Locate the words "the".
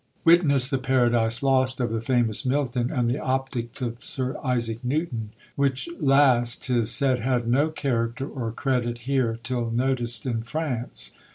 0.67-0.79, 1.91-2.01, 3.07-3.19